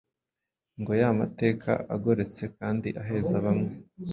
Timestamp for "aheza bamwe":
3.01-3.71